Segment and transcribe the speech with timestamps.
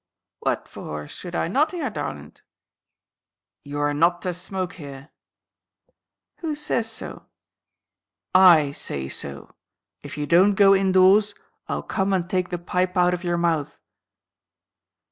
[0.39, 2.41] "What for should I not hear, darlint?"
[3.63, 5.09] "You are not to smoke here!"
[6.37, 7.27] "Who says so?"
[8.33, 9.53] "I say so.
[10.01, 11.35] If you don't go indoors,
[11.67, 13.79] I 'll come and take the pipe out of your mouth."